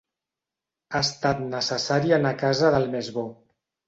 Ha 0.93 1.01
estat 1.07 1.43
necessari 1.51 2.13
anar 2.17 2.31
a 2.31 2.39
casa 2.45 2.73
del 2.77 2.89
més 2.97 3.11
bo. 3.19 3.27